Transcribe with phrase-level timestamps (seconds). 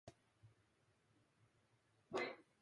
[0.03, 0.15] あい
[2.25, 2.41] してる